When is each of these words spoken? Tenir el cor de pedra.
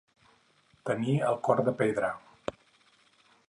Tenir 0.91 1.13
el 1.33 1.37
cor 1.49 1.63
de 1.69 1.73
pedra. 1.83 2.11